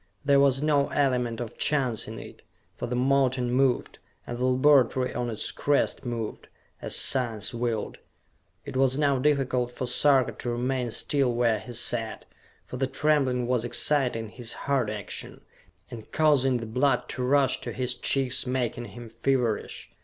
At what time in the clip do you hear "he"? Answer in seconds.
11.59-11.73